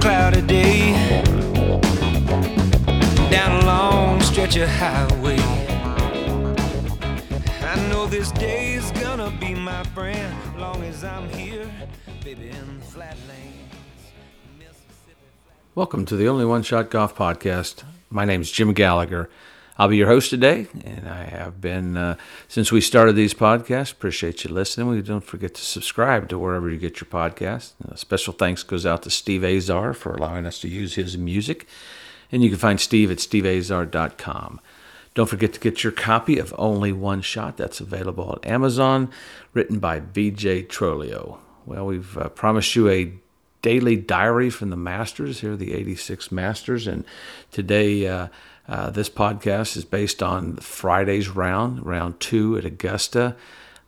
[0.00, 0.92] cloudy day
[3.30, 5.38] down a long stretch of highway.
[7.62, 11.70] I know this day's gonna be my friend long as I'm here,
[12.22, 13.72] baby, in the flatlands.
[15.74, 17.82] Welcome to the Only One Shot Golf Podcast.
[18.10, 19.28] My name is Jim Gallagher.
[19.80, 22.16] I'll be your host today, and I have been uh,
[22.48, 23.92] since we started these podcasts.
[23.92, 24.88] Appreciate you listening.
[24.88, 27.74] We don't forget to subscribe to wherever you get your podcasts.
[27.88, 31.68] Uh, special thanks goes out to Steve Azar for allowing us to use his music,
[32.32, 34.60] and you can find Steve at steveazar.com.
[35.14, 37.56] Don't forget to get your copy of Only One Shot.
[37.56, 39.12] That's available at Amazon,
[39.54, 41.38] written by VJ Trolio.
[41.66, 43.12] Well, we've uh, promised you a
[43.62, 47.04] daily diary from the Masters here, the 86 Masters, and
[47.52, 48.08] today.
[48.08, 48.26] Uh,
[48.68, 53.34] uh, this podcast is based on Friday's round, round two at Augusta,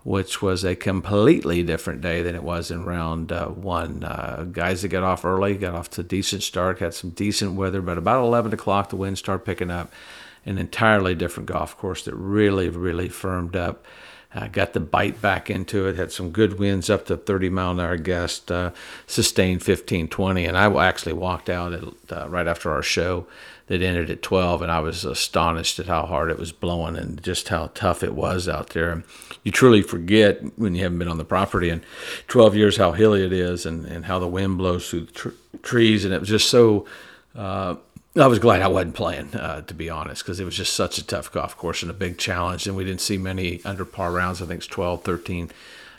[0.04, 4.02] which was a completely different day than it was in round uh, one.
[4.02, 7.52] Uh, guys that got off early got off to a decent start, had some decent
[7.52, 9.92] weather, but about 11 o'clock the wind started picking up.
[10.46, 13.84] An entirely different golf course that really, really firmed up.
[14.32, 17.72] Uh, got the bite back into it, had some good winds up to 30 mile
[17.72, 18.70] an hour gust, uh,
[19.06, 20.44] sustained 15 20.
[20.44, 23.26] And I actually walked out at, uh, right after our show
[23.70, 27.22] that ended at 12 and I was astonished at how hard it was blowing and
[27.22, 28.90] just how tough it was out there.
[28.90, 29.04] And
[29.44, 31.82] you truly forget when you haven't been on the property in
[32.26, 35.28] 12 years how hilly it is and, and how the wind blows through the tr-
[35.62, 36.04] trees.
[36.04, 36.84] And it was just so,
[37.36, 37.76] uh,
[38.16, 40.98] I was glad I wasn't playing, uh, to be honest, because it was just such
[40.98, 42.66] a tough golf course and a big challenge.
[42.66, 44.42] And we didn't see many under par rounds.
[44.42, 45.50] I think it's 12, 13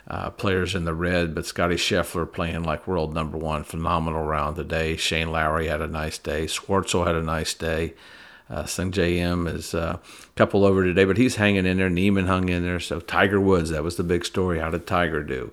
[0.08, 4.56] uh, players in the red, but Scotty Scheffler playing like world number one, phenomenal round
[4.56, 4.96] today.
[4.96, 6.44] Shane Lowry had a nice day.
[6.44, 7.94] Schwartzel had a nice day.
[8.50, 11.88] Uh, Sungjae Im is uh, a couple over today, but he's hanging in there.
[11.88, 12.80] Niemann hung in there.
[12.80, 14.58] So Tiger Woods, that was the big story.
[14.58, 15.50] How did Tiger do?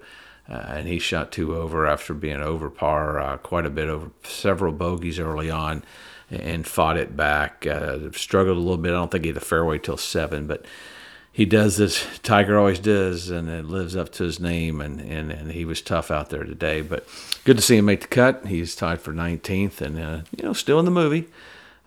[0.49, 4.11] Uh, and he shot two over after being over par uh, quite a bit over
[4.23, 5.83] several bogeys early on
[6.31, 7.65] and fought it back.
[7.65, 8.89] Uh, struggled a little bit.
[8.89, 10.65] I don't think he had the fairway till seven, but
[11.31, 12.05] he does this.
[12.21, 14.81] Tiger always does, and it lives up to his name.
[14.81, 17.07] And, and, and he was tough out there today, but
[17.45, 18.45] good to see him make the cut.
[18.47, 21.27] He's tied for 19th, and uh, you know still in the movie.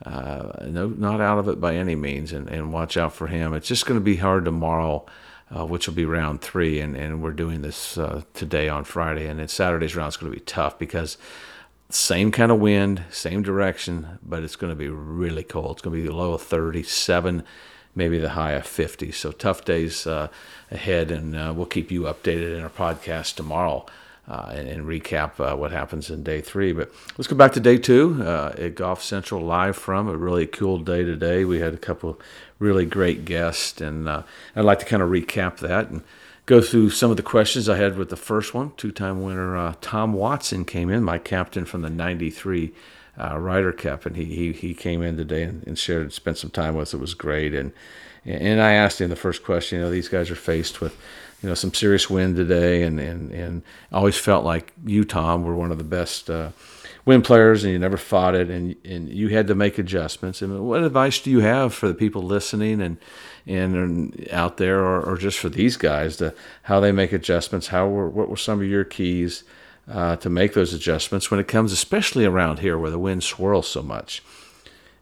[0.04, 3.54] Uh, no, not out of it by any means, and, and watch out for him.
[3.54, 5.06] It's just going to be hard tomorrow,
[5.54, 9.28] uh, which will be round three, and, and we're doing this uh, today on Friday,
[9.28, 11.19] and then Saturday's round is going to be tough because
[11.94, 15.76] same kind of wind, same direction, but it's going to be really cold.
[15.76, 17.44] It's going to be the low of 37
[17.94, 19.12] maybe the high of 50.
[19.12, 20.28] So tough days uh,
[20.70, 23.86] ahead, and uh, we'll keep you updated in our podcast tomorrow.
[24.28, 26.72] Uh, and, and, recap uh, what happens in day three.
[26.72, 30.47] But let's go back to day two uh, at Golf Central live from a really
[30.47, 31.44] cool day today.
[31.44, 32.20] We had a couple
[32.60, 34.22] really great guests, and uh,
[34.54, 36.04] I'd like to kind of recap that and
[36.47, 38.72] go through some of the questions I had with the first one.
[38.76, 42.72] Two time winner Tom Watson came in, my captain from the 93
[43.19, 46.50] uh, Ryder Cup, and he, he he came in today and, and shared spent some
[46.50, 46.88] time with.
[46.88, 46.94] Us.
[46.94, 47.72] It was great, and
[48.25, 49.78] and I asked him the first question.
[49.78, 50.97] You know, these guys are faced with
[51.42, 55.54] you know some serious wind today, and and and always felt like you, Tom, were
[55.54, 56.30] one of the best.
[56.30, 56.50] Uh,
[57.04, 60.60] wind players and you never fought it and and you had to make adjustments and
[60.60, 62.97] what advice do you have for the people listening and
[63.47, 66.32] and out there or, or just for these guys to
[66.64, 69.44] how they make adjustments how were what were some of your keys
[69.91, 73.69] uh, to make those adjustments when it comes, especially around here where the wind swirls
[73.69, 74.22] so much.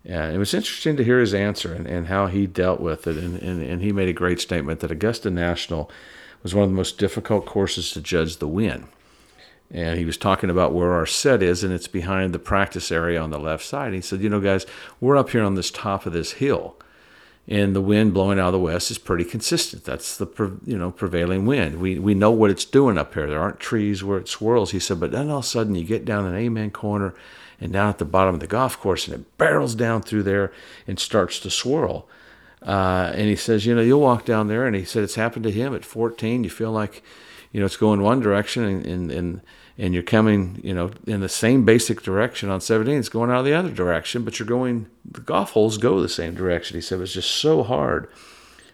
[0.05, 3.19] And it was interesting to hear his answer and, and how he dealt with it.
[3.19, 5.91] And, and, and he made a great statement that Augusta National
[6.43, 8.89] was one of the most difficult courses to judge the wind.
[9.71, 13.21] And he was talking about where our set is, and it's behind the practice area
[13.21, 13.93] on the left side.
[13.93, 14.67] He said, You know, guys,
[15.01, 16.77] we're up here on this top of this hill
[17.49, 19.85] and the wind blowing out of the west is pretty consistent.
[19.85, 20.27] That's the
[20.65, 21.81] you know prevailing wind.
[21.81, 23.27] We we know what it's doing up here.
[23.27, 24.71] There aren't trees where it swirls.
[24.71, 27.15] He said, but then all of a sudden you get down an amen corner
[27.61, 30.53] and down at the bottom of the golf course, and it barrels down through there
[30.87, 32.09] and starts to swirl.
[32.63, 35.45] Uh, and he says, you know, you'll walk down there, and he said it's happened
[35.45, 36.45] to him at 14.
[36.45, 37.03] You feel like,
[37.53, 39.41] you know, it's going one direction, and and, and
[39.81, 42.99] and you're coming, you know, in the same basic direction on 17.
[42.99, 46.35] It's going out the other direction, but you're going, the golf holes go the same
[46.35, 46.77] direction.
[46.77, 48.07] He said it was just so hard.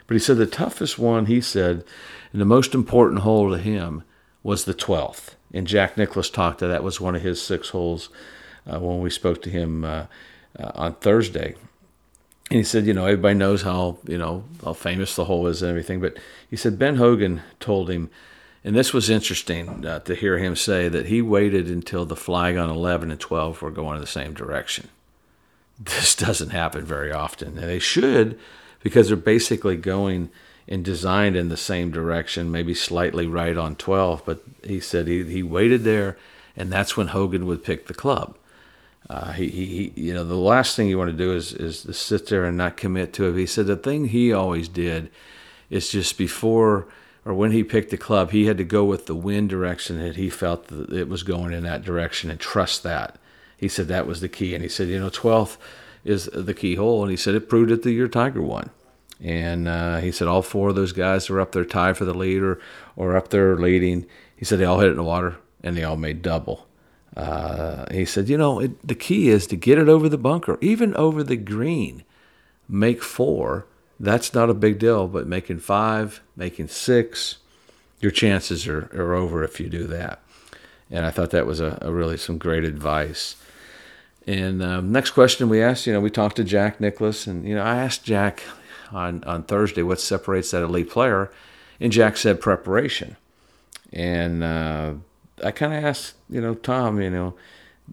[0.08, 1.84] But he said the toughest one, he said,
[2.32, 4.02] and the most important hole to him
[4.42, 5.34] was the 12th.
[5.54, 8.08] And Jack Nicklaus talked to that was one of his six holes
[8.66, 10.06] uh, when we spoke to him uh,
[10.58, 11.54] uh, on Thursday.
[12.50, 15.62] And he said, you know, everybody knows how, you know, how famous the hole is
[15.62, 16.00] and everything.
[16.00, 16.16] But
[16.50, 18.10] he said Ben Hogan told him,
[18.66, 22.56] and this was interesting uh, to hear him say that he waited until the flag
[22.56, 24.88] on 11 and 12 were going in the same direction.
[25.78, 27.58] This doesn't happen very often.
[27.58, 28.36] And they should,
[28.82, 30.30] because they're basically going
[30.66, 34.22] and designed in the same direction, maybe slightly right on 12.
[34.26, 36.16] But he said he, he waited there,
[36.56, 38.36] and that's when Hogan would pick the club.
[39.08, 41.92] Uh, he, he, you know, the last thing you want to do is, is to
[41.92, 43.38] sit there and not commit to it.
[43.38, 45.08] He said the thing he always did
[45.70, 46.88] is just before
[47.26, 50.14] or when he picked the club, he had to go with the wind direction that
[50.14, 53.18] he felt that it was going in that direction and trust that.
[53.56, 54.54] He said that was the key.
[54.54, 55.56] And he said, you know, 12th
[56.04, 57.02] is the key hole.
[57.02, 58.70] And he said it proved it the year Tiger won.
[59.20, 62.14] And uh, he said all four of those guys were up there tied for the
[62.14, 62.60] lead or,
[62.94, 64.06] or up there leading.
[64.36, 66.68] He said they all hit it in the water and they all made double.
[67.16, 70.58] Uh, he said, you know, it, the key is to get it over the bunker,
[70.60, 72.04] even over the green.
[72.68, 73.66] Make four.
[73.98, 77.38] That's not a big deal, but making five, making six,
[78.00, 80.20] your chances are, are over if you do that.
[80.90, 83.36] And I thought that was a, a really some great advice.
[84.26, 87.54] And um, next question we asked, you know, we talked to Jack Nicklaus, and you
[87.54, 88.42] know, I asked Jack
[88.92, 91.30] on on Thursday what separates that elite player,
[91.80, 93.16] and Jack said preparation.
[93.92, 94.94] And uh,
[95.44, 97.34] I kind of asked, you know, Tom, you know,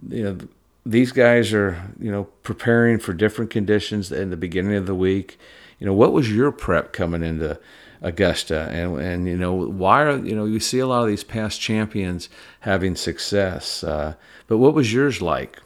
[0.10, 0.38] you know,
[0.86, 5.40] these guys are, you know, preparing for different conditions in the beginning of the week.
[5.80, 7.60] You know, what was your prep coming into
[8.02, 11.24] Augusta, and and you know, why are you know you see a lot of these
[11.24, 12.28] past champions
[12.62, 14.16] having success, uh,
[14.48, 15.58] but what was yours like?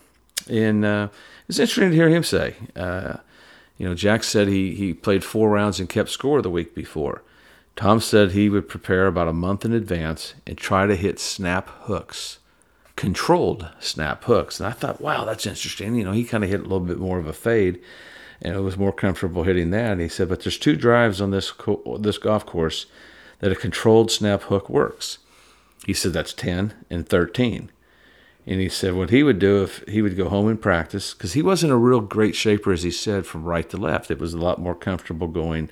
[0.47, 1.09] And uh,
[1.49, 2.55] it's interesting to hear him say.
[2.75, 3.17] Uh,
[3.77, 7.23] you know, Jack said he he played four rounds and kept score the week before.
[7.75, 11.69] Tom said he would prepare about a month in advance and try to hit snap
[11.81, 12.39] hooks,
[12.97, 14.59] controlled snap hooks.
[14.59, 15.95] And I thought, wow, that's interesting.
[15.95, 17.79] You know, he kind of hit a little bit more of a fade,
[18.41, 19.93] and it was more comfortable hitting that.
[19.93, 22.87] And he said, but there's two drives on this co- this golf course
[23.39, 25.19] that a controlled snap hook works.
[25.85, 27.71] He said that's 10 and 13.
[28.47, 31.33] And he said what he would do if he would go home and practice, because
[31.33, 34.09] he wasn't a real great shaper, as he said, from right to left.
[34.09, 35.69] It was a lot more comfortable going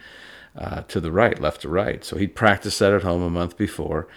[0.56, 2.04] uh, to the right, left to right.
[2.04, 4.08] So he'd practice that at home a month before,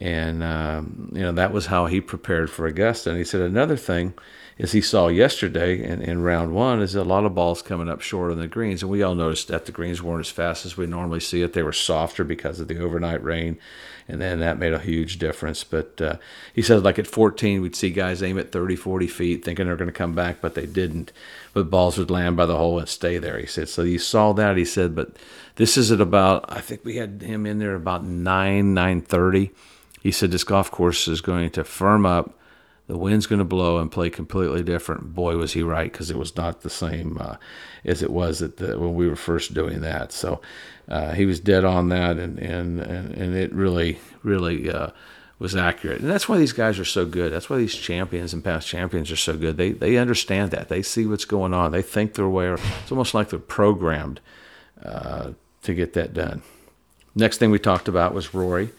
[0.00, 3.10] and um, you know that was how he prepared for Augusta.
[3.10, 4.14] And he said another thing
[4.56, 8.00] is he saw yesterday in, in round one is a lot of balls coming up
[8.00, 10.76] short on the greens, and we all noticed that the greens weren't as fast as
[10.76, 11.52] we normally see it.
[11.52, 13.58] They were softer because of the overnight rain,
[14.08, 15.62] and then that made a huge difference.
[15.64, 16.16] But uh,
[16.52, 19.76] he said like at 14, we'd see guys aim at 30, 40 feet, thinking they're
[19.76, 21.12] going to come back, but they didn't.
[21.54, 23.38] But balls would land by the hole and stay there.
[23.38, 23.82] He said so.
[23.82, 24.56] You saw that.
[24.56, 25.16] He said, but
[25.56, 29.50] this is at about I think we had him in there about nine nine thirty.
[30.02, 32.34] He said this golf course is going to firm up.
[32.86, 35.14] The wind's going to blow and play completely different.
[35.14, 37.36] Boy, was he right because it was not the same uh,
[37.84, 40.10] as it was the, when we were first doing that.
[40.10, 40.40] So
[40.88, 44.88] uh, he was dead on that, and and and, and it really really uh,
[45.38, 46.00] was accurate.
[46.00, 47.30] And that's why these guys are so good.
[47.30, 49.58] That's why these champions and past champions are so good.
[49.58, 50.70] They they understand that.
[50.70, 51.72] They see what's going on.
[51.72, 52.48] They think their way.
[52.48, 54.20] It's almost like they're programmed
[54.82, 56.40] uh, to get that done.
[57.14, 58.70] Next thing we talked about was Rory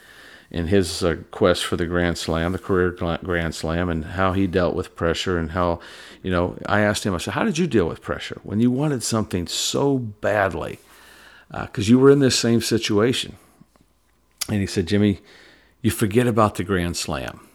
[0.51, 4.47] and his uh, quest for the Grand Slam, the career Grand Slam, and how he
[4.47, 5.79] dealt with pressure and how,
[6.23, 8.71] you know, I asked him, I said, how did you deal with pressure when you
[8.71, 10.79] wanted something so badly?
[11.51, 13.35] Because uh, you were in this same situation.
[14.47, 15.19] And he said, Jimmy,
[15.81, 17.47] you forget about the Grand Slam.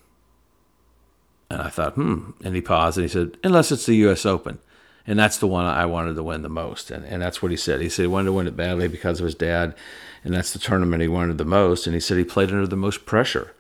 [1.50, 2.30] And I thought, hmm.
[2.44, 4.24] And he paused and he said, unless it's the U.S.
[4.24, 4.58] Open
[5.06, 6.90] and that's the one I wanted to win the most.
[6.90, 7.80] And, and that's what he said.
[7.80, 9.74] He said he wanted to win it badly because of his dad,
[10.22, 11.86] and that's the tournament he wanted the most.
[11.86, 13.54] And he said he played under the most pressure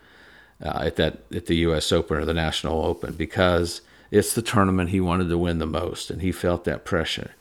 [0.62, 1.92] uh, at that at the U.S.
[1.92, 6.10] Open or the National Open because it's the tournament he wanted to win the most,
[6.10, 7.32] and he felt that pressure.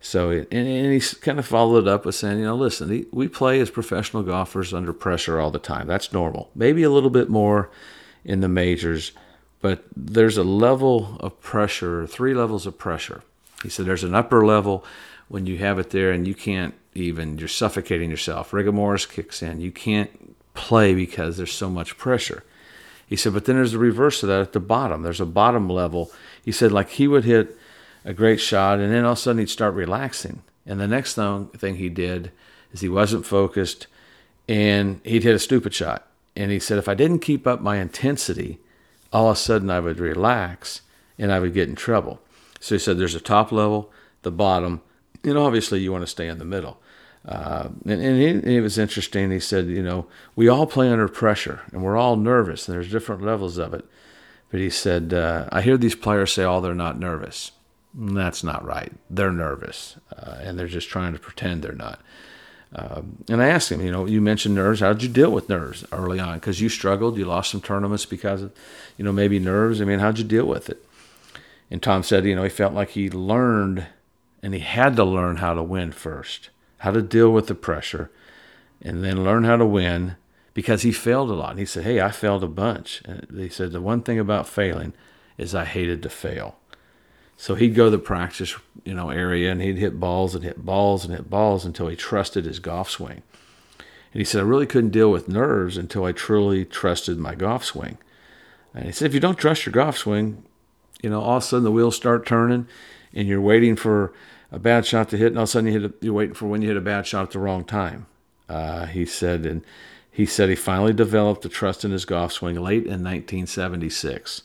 [0.00, 3.28] So, and, and he kind of followed it up with saying, you know, listen, we
[3.28, 5.86] play as professional golfers under pressure all the time.
[5.86, 6.50] That's normal.
[6.54, 7.70] Maybe a little bit more
[8.24, 9.12] in the majors,
[9.60, 13.22] but there's a level of pressure, three levels of pressure
[13.62, 14.84] he said there's an upper level
[15.28, 18.52] when you have it there and you can't even, you're suffocating yourself.
[18.52, 19.60] Rigor mortis kicks in.
[19.60, 22.44] You can't play because there's so much pressure.
[23.06, 25.02] He said, but then there's the reverse of that at the bottom.
[25.02, 26.10] There's a bottom level.
[26.44, 27.56] He said, like he would hit
[28.04, 30.42] a great shot and then all of a sudden he'd start relaxing.
[30.64, 32.32] And the next thing he did
[32.72, 33.86] is he wasn't focused
[34.48, 36.06] and he'd hit a stupid shot.
[36.34, 38.58] And he said, if I didn't keep up my intensity,
[39.12, 40.82] all of a sudden I would relax
[41.18, 42.20] and I would get in trouble.
[42.66, 43.92] So he said there's a top level,
[44.22, 44.80] the bottom,
[45.22, 46.80] and obviously you want to stay in the middle.
[47.24, 49.30] Uh, and, and it, it, was interesting.
[49.30, 52.90] He said, you know, we all play under pressure and we're all nervous, and there's
[52.90, 53.84] different levels of it.
[54.50, 57.52] But he said, uh, I hear these players say, oh, they're not nervous.
[57.94, 58.92] That's not right.
[59.08, 62.00] They're nervous, uh, and they're just trying to pretend they're not.
[62.74, 64.80] Um, and I asked him, you know, you mentioned nerves.
[64.80, 66.34] How did you deal with nerves early on?
[66.34, 68.52] Because you struggled, you lost some tournaments because of,
[68.96, 69.80] you know, maybe nerves.
[69.80, 70.84] I mean, how'd you deal with it?
[71.70, 73.86] And Tom said, you know, he felt like he learned
[74.42, 76.50] and he had to learn how to win first.
[76.78, 78.10] how to deal with the pressure,
[78.82, 80.16] and then learn how to win
[80.54, 81.50] because he failed a lot.
[81.50, 83.02] And he said, Hey, I failed a bunch.
[83.04, 84.92] And he said, The one thing about failing
[85.38, 86.56] is I hated to fail.
[87.36, 88.54] So he'd go to the practice,
[88.84, 91.96] you know, area and he'd hit balls and hit balls and hit balls until he
[91.96, 93.22] trusted his golf swing.
[94.12, 97.64] And he said, I really couldn't deal with nerves until I truly trusted my golf
[97.64, 97.98] swing.
[98.74, 100.42] And he said, if you don't trust your golf swing,
[101.02, 102.66] you know, all of a sudden the wheels start turning
[103.12, 104.12] and you're waiting for
[104.52, 106.34] a bad shot to hit, and all of a sudden you hit a, you're waiting
[106.34, 108.06] for when you hit a bad shot at the wrong time.
[108.48, 109.62] Uh, he said, and
[110.10, 114.42] he said he finally developed a trust in his golf swing late in 1976.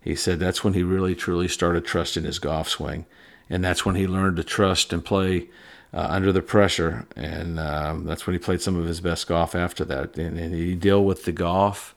[0.00, 3.06] He said that's when he really truly started trusting his golf swing,
[3.48, 5.48] and that's when he learned to trust and play
[5.92, 9.54] uh, under the pressure, and um, that's when he played some of his best golf
[9.54, 10.16] after that.
[10.18, 11.94] And, and he deal with the golf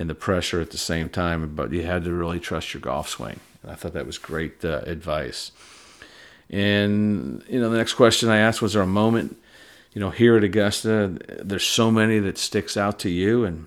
[0.00, 3.10] and the pressure at the same time, but you had to really trust your golf
[3.10, 3.38] swing.
[3.62, 5.52] And I thought that was great uh, advice.
[6.48, 9.36] And you know, the next question I asked was there a moment,
[9.92, 13.66] you know, here at Augusta, there's so many that sticks out to you, and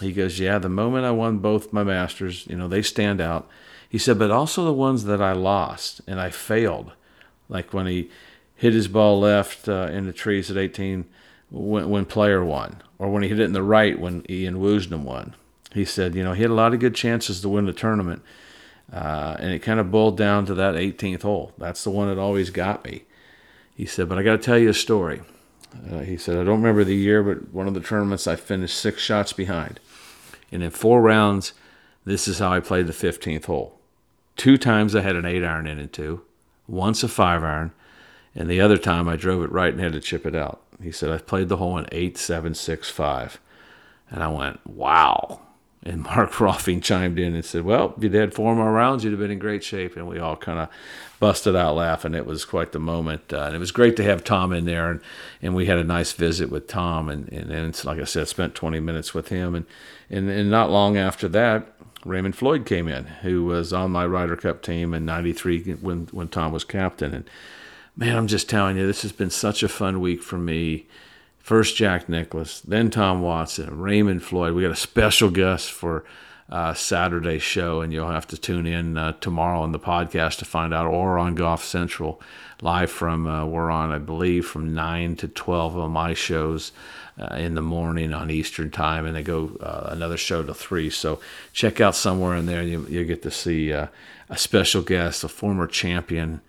[0.00, 3.48] he goes, yeah, the moment I won both my masters, you know, they stand out.
[3.88, 6.90] He said, but also the ones that I lost and I failed,
[7.48, 8.10] like when he
[8.56, 11.04] hit his ball left uh, in the trees at 18
[11.50, 15.04] when, when player won, or when he hit it in the right when Ian Woosnam
[15.04, 15.34] won.
[15.78, 18.22] He said, you know, he had a lot of good chances to win the tournament,
[18.92, 21.52] uh, and it kind of boiled down to that 18th hole.
[21.56, 23.04] That's the one that always got me.
[23.76, 25.22] He said, but I got to tell you a story.
[25.88, 28.76] Uh, he said, I don't remember the year, but one of the tournaments I finished
[28.76, 29.78] six shots behind.
[30.50, 31.52] And in four rounds,
[32.04, 33.78] this is how I played the 15th hole.
[34.36, 36.22] Two times I had an eight iron in it, two,
[36.66, 37.72] once a five iron,
[38.34, 40.60] and the other time I drove it right and had to chip it out.
[40.82, 43.40] He said, I played the hole in eight, seven, six, five.
[44.10, 45.40] And I went, wow.
[45.82, 49.12] And Mark Rolfing chimed in and said, Well, if you'd had four more rounds, you'd
[49.12, 49.96] have been in great shape.
[49.96, 50.68] And we all kind of
[51.20, 52.14] busted out laughing.
[52.14, 53.32] It was quite the moment.
[53.32, 54.90] Uh, and it was great to have Tom in there.
[54.90, 55.00] And,
[55.40, 57.08] and we had a nice visit with Tom.
[57.08, 59.54] And, and, and like I said, spent 20 minutes with him.
[59.54, 59.66] And,
[60.10, 64.36] and, and not long after that, Raymond Floyd came in, who was on my Ryder
[64.36, 67.12] Cup team in '93 when when Tom was captain.
[67.12, 67.30] And
[67.96, 70.86] man, I'm just telling you, this has been such a fun week for me.
[71.48, 74.52] First Jack Nicklaus, then Tom Watson, Raymond Floyd.
[74.52, 76.04] We got a special guest for
[76.50, 80.44] uh, Saturday show, and you'll have to tune in uh, tomorrow on the podcast to
[80.44, 82.20] find out, or on Golf Central,
[82.60, 86.70] live from uh, we're on, I believe, from nine to twelve on my shows
[87.18, 90.90] uh, in the morning on Eastern time, and they go uh, another show to three.
[90.90, 91.18] So
[91.54, 93.86] check out somewhere in there, and you you get to see uh,
[94.28, 96.42] a special guest, a former champion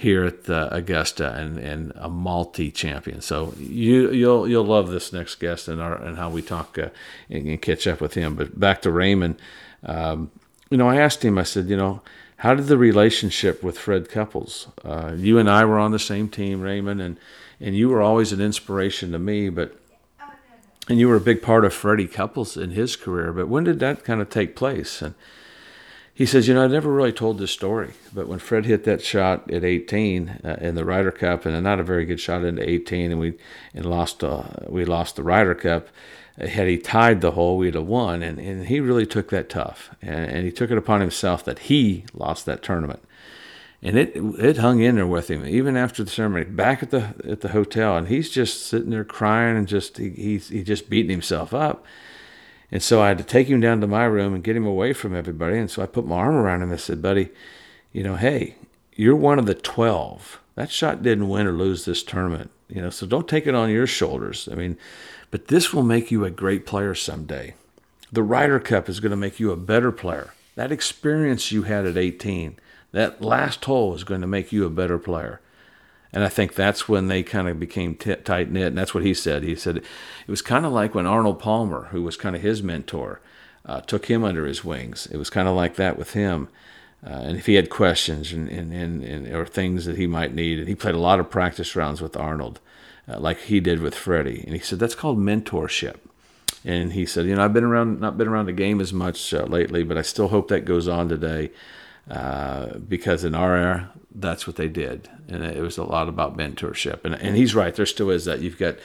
[0.00, 3.20] here at the Augusta and, and a multi champion.
[3.20, 6.88] So you you'll you'll love this next guest and our and how we talk uh,
[7.28, 8.34] and, and, catch up with him.
[8.34, 9.36] But back to Raymond,
[9.84, 10.30] um,
[10.70, 11.36] you know, I asked him.
[11.36, 12.00] I said, you know,
[12.36, 14.68] how did the relationship with Fred Couples?
[14.82, 17.18] Uh, you and I were on the same team, Raymond, and
[17.60, 19.50] and you were always an inspiration to me.
[19.50, 19.76] But
[20.88, 23.34] and you were a big part of Freddie Couples in his career.
[23.34, 25.02] But when did that kind of take place?
[25.02, 25.14] And
[26.14, 29.02] he says, you know, I never really told this story, but when Fred hit that
[29.02, 32.68] shot at 18 uh, in the Ryder Cup, and not a very good shot into
[32.68, 33.34] 18, and we
[33.74, 35.88] and lost, uh, we lost the Ryder Cup.
[36.40, 39.48] Uh, had he tied the hole, we'd have won, and, and he really took that
[39.48, 43.02] tough, and, and he took it upon himself that he lost that tournament,
[43.82, 47.14] and it it hung in there with him even after the ceremony, back at the
[47.26, 50.90] at the hotel, and he's just sitting there crying and just he he's he just
[50.90, 51.84] beating himself up
[52.72, 54.92] and so I had to take him down to my room and get him away
[54.92, 55.58] from everybody.
[55.58, 57.30] And so I put my arm around him and said, buddy,
[57.92, 58.54] you know, hey,
[58.94, 60.40] you're one of the 12.
[60.54, 63.70] That shot didn't win or lose this tournament, you know, so don't take it on
[63.70, 64.48] your shoulders.
[64.50, 64.76] I mean,
[65.30, 67.54] but this will make you a great player someday.
[68.12, 70.34] The Ryder Cup is going to make you a better player.
[70.56, 72.56] That experience you had at 18,
[72.92, 75.40] that last hole is going to make you a better player.
[76.12, 78.68] And I think that's when they kind of became t- tight knit.
[78.68, 79.42] And that's what he said.
[79.42, 79.84] He said it
[80.28, 83.20] was kind of like when Arnold Palmer, who was kind of his mentor,
[83.64, 85.06] uh, took him under his wings.
[85.10, 86.48] It was kind of like that with him.
[87.06, 90.34] Uh, and if he had questions and, and, and, and, or things that he might
[90.34, 92.60] need, and he played a lot of practice rounds with Arnold,
[93.08, 94.42] uh, like he did with Freddie.
[94.44, 95.96] And he said that's called mentorship.
[96.64, 99.32] And he said, you know, I've been around, not been around the game as much
[99.32, 101.50] uh, lately, but I still hope that goes on today.
[102.10, 106.36] Uh, because in our era, that's what they did, and it was a lot about
[106.36, 107.04] mentorship.
[107.04, 108.40] And and he's right, there still is that.
[108.40, 108.76] You've got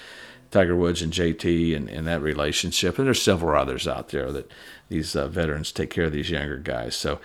[0.52, 4.52] Tiger Woods and JT and, and that relationship, and there's several others out there that
[4.90, 6.96] these uh, veterans take care of these younger guys.
[6.96, 7.20] So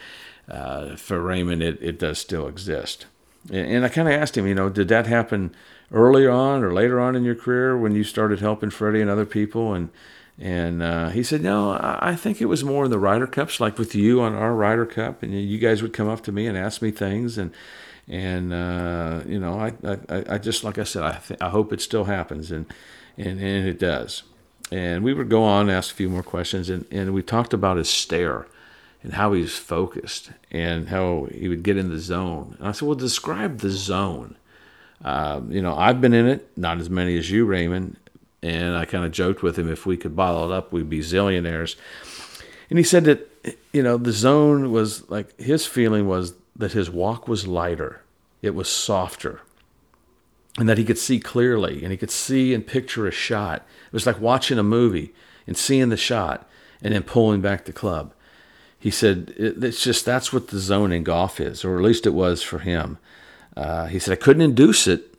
[0.51, 3.07] uh, for Raymond, it, it does still exist.
[3.51, 5.55] And, and I kind of asked him, you know, did that happen
[5.93, 9.27] early on or later on in your career when you started helping Freddie and other
[9.27, 9.75] people?
[9.75, 9.91] And
[10.39, 13.79] And uh, he said, No, I think it was more in the Ryder Cups, like
[13.79, 15.23] with you on our Ryder Cup.
[15.23, 17.37] And you guys would come up to me and ask me things.
[17.37, 17.53] And,
[18.11, 21.73] and uh, you know, I, I, I just, like I said, I, th- I hope
[21.73, 22.51] it still happens.
[22.51, 22.67] And,
[23.17, 24.25] and, and it does.
[24.73, 26.69] And we would go on and ask a few more questions.
[26.69, 28.49] And, and we talked about his stare
[29.05, 32.57] and how he's focused and how he would get in the zone.
[32.59, 34.37] And I said, Well, describe the zone.
[35.05, 37.97] Uh, you know, I've been in it, not as many as you, Raymond.
[38.43, 41.01] And I kind of joked with him if we could bottle it up, we'd be
[41.01, 41.77] zillionaires.
[42.71, 46.91] And he said that, you know, the zone was like his feeling was that his
[46.91, 48.03] walk was lighter,
[48.43, 49.41] it was softer,
[50.59, 53.67] and that he could see clearly and he could see and picture a shot.
[53.87, 55.13] It was like watching a movie
[55.47, 56.49] and seeing the shot
[56.83, 58.13] and then pulling back the club.
[58.79, 62.15] He said, it's just that's what the zone in golf is, or at least it
[62.15, 62.99] was for him.
[63.57, 65.15] Uh, he said, I couldn't induce it,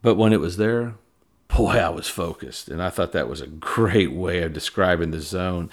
[0.00, 0.94] but when it was there,
[1.48, 2.68] boy, I was focused.
[2.68, 5.68] And I thought that was a great way of describing the zone.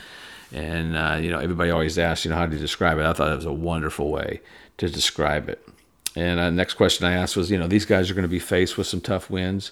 [0.51, 3.05] And, uh, you know, everybody always asks, you know, how do you describe it?
[3.05, 4.41] I thought it was a wonderful way
[4.77, 5.67] to describe it.
[6.15, 8.39] And uh, next question I asked was, you know, these guys are going to be
[8.39, 9.71] faced with some tough winds.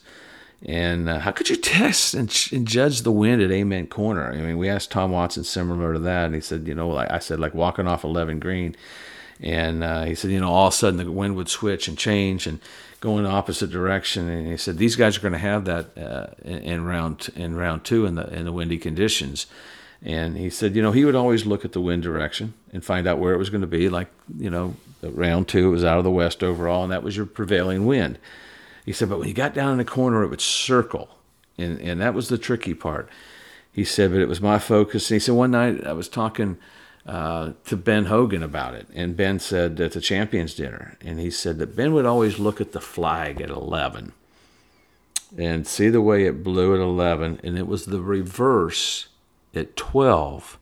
[0.63, 4.31] And uh, how could you test and, and, judge the wind at Amen Corner?
[4.31, 7.12] I mean, we asked Tom Watson similar to that, and he said, you know, like
[7.12, 8.75] I said, like walking off 11 green.
[9.41, 11.97] And uh, he said, you know, all of a sudden the wind would switch and
[11.97, 12.59] change and
[13.01, 14.29] go in the opposite direction.
[14.29, 17.55] And he said these guys are going to have that uh, in, in, round in
[17.55, 19.47] round two in the in the windy conditions.
[20.01, 23.07] And he said, you know, he would always look at the wind direction and find
[23.07, 23.89] out where it was going to be.
[23.89, 24.07] Like,
[24.38, 24.75] you know,
[25.12, 28.17] round two it was out of the west overall, and that was your prevailing wind.
[28.85, 31.09] He said, but when you got down in the corner, it would circle,
[31.57, 33.09] and and that was the tricky part.
[33.71, 35.09] He said, but it was my focus.
[35.12, 36.57] And he said one night I was talking
[37.05, 38.88] uh, to Ben Hogan about it.
[38.93, 42.59] And Ben said at the Champions Dinner, and he said that Ben would always look
[42.59, 44.13] at the flag at 11
[45.37, 49.07] and see the way it blew at 11, and it was the reverse
[49.53, 50.57] at 12.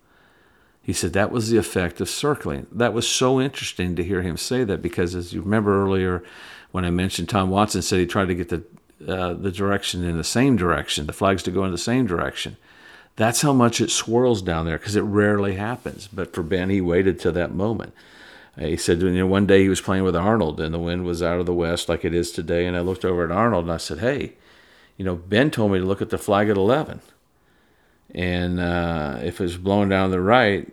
[0.83, 2.67] He said that was the effect of circling.
[2.69, 6.23] That was so interesting to hear him say that because, as you remember earlier,
[6.71, 8.63] when I mentioned Tom Watson said he tried to get the
[9.07, 12.57] uh, the direction in the same direction, the flags to go in the same direction.
[13.15, 16.07] That's how much it swirls down there because it rarely happens.
[16.07, 17.93] But for Ben, he waited to that moment.
[18.57, 21.05] Uh, he said, you know, one day he was playing with Arnold and the wind
[21.05, 22.65] was out of the west like it is today.
[22.65, 24.33] And I looked over at Arnold and I said, hey,
[24.97, 27.01] you know, Ben told me to look at the flag at 11.
[28.13, 30.71] And uh, if it was blowing down the right,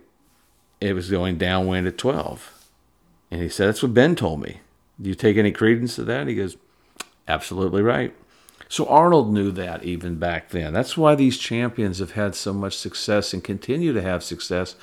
[0.80, 2.66] it was going downwind at 12.
[3.30, 4.60] And he said, that's what Ben told me.
[5.00, 6.26] Do you take any credence to that?
[6.26, 6.56] He goes,
[7.26, 8.14] absolutely right.
[8.68, 10.72] So Arnold knew that even back then.
[10.72, 14.76] That's why these champions have had so much success and continue to have success.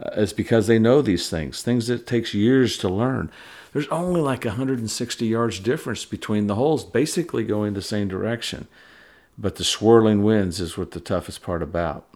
[0.00, 3.30] Uh, is because they know these things, things that takes years to learn.
[3.72, 8.66] There's only like 160 yards difference between the holes, basically going the same direction.
[9.38, 12.06] But the swirling winds is what the toughest part about.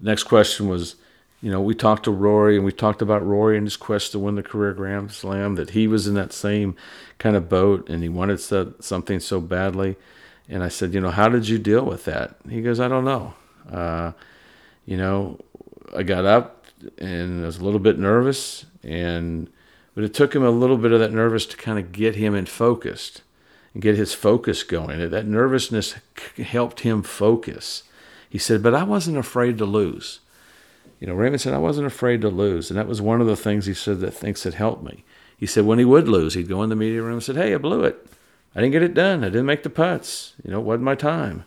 [0.00, 0.96] Next question was,
[1.42, 4.18] you know, we talked to Rory and we talked about Rory and his quest to
[4.18, 6.76] win the career Grand Slam, that he was in that same
[7.18, 9.96] kind of boat and he wanted something so badly.
[10.48, 12.36] And I said, you know, how did you deal with that?
[12.48, 13.34] He goes, I don't know.
[13.70, 14.12] Uh,
[14.86, 15.38] you know,
[15.94, 16.66] I got up
[16.98, 19.50] and I was a little bit nervous, and
[19.94, 22.34] but it took him a little bit of that nervous to kind of get him
[22.34, 23.22] in focused
[23.74, 25.10] and get his focus going.
[25.10, 25.96] That nervousness
[26.36, 27.84] helped him focus.
[28.28, 30.20] He said, but I wasn't afraid to lose.
[31.00, 33.36] You know, Raymond said I wasn't afraid to lose, and that was one of the
[33.36, 35.04] things he said that thinks that helped me.
[35.36, 37.52] He said when he would lose, he'd go in the media room and said, "Hey,
[37.52, 38.06] I blew it.
[38.54, 39.24] I didn't get it done.
[39.24, 40.34] I didn't make the putts.
[40.44, 41.44] You know, it wasn't my time."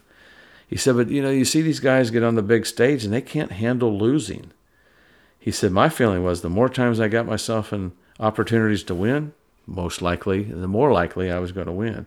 [0.67, 3.13] He said, "But you know, you see these guys get on the big stage and
[3.13, 4.51] they can't handle losing."
[5.39, 9.31] He said, "My feeling was the more times I got myself in opportunities to win,
[9.67, 12.05] most likely, the more likely I was going to win."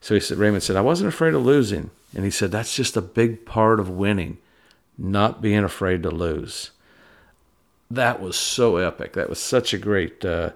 [0.00, 2.96] So he said, Raymond said, "I wasn't afraid of losing," and he said, "That's just
[2.96, 4.38] a big part of winning,
[4.96, 6.70] not being afraid to lose."
[7.90, 9.14] that was so epic.
[9.14, 10.50] That was such a great uh,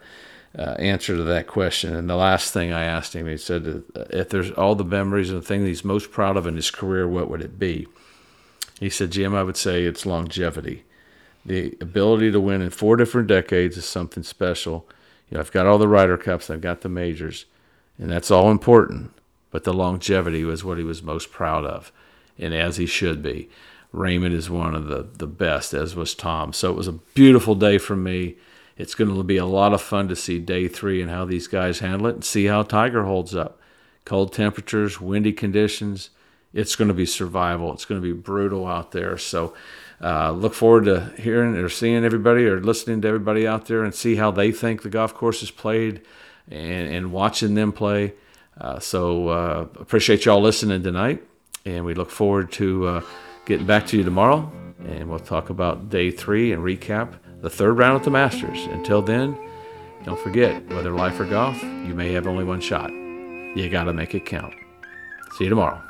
[0.57, 1.95] uh, answer to that question.
[1.95, 5.43] And the last thing I asked him, he said, if there's all the memories and
[5.43, 7.89] the thing he's most proud of in his career, what would it be?
[8.79, 10.85] He said, Jim, I would say it's longevity.
[11.45, 14.87] The ability to win in four different decades is something special.
[15.35, 17.47] You know, I've got all the Ryder Cups, I've got the majors,
[17.99, 19.11] and that's all important.
[19.51, 21.91] But the longevity was what he was most proud of,
[22.39, 23.51] and as he should be.
[23.91, 26.53] Raymond is one of the, the best, as was Tom.
[26.53, 28.37] So it was a beautiful day for me.
[28.77, 31.49] It's going to be a lot of fun to see day three and how these
[31.49, 33.59] guys handle it and see how Tiger holds up.
[34.05, 36.11] Cold temperatures, windy conditions.
[36.53, 37.73] It's going to be survival.
[37.73, 39.19] It's going to be brutal out there.
[39.19, 39.53] So
[40.05, 43.95] uh, look forward to hearing or seeing everybody or listening to everybody out there and
[43.95, 46.03] see how they think the golf course is played
[46.49, 48.13] and, and watching them play.
[48.61, 51.23] Uh, so uh, appreciate y'all listening tonight,
[51.65, 53.01] and we look forward to uh,
[53.47, 54.51] Getting back to you tomorrow,
[54.87, 58.59] and we'll talk about day three and recap the third round at the Masters.
[58.69, 59.37] Until then,
[60.07, 62.91] don't forget whether life or golf, you may have only one shot.
[62.91, 64.55] You got to make it count.
[65.37, 65.83] See you tomorrow.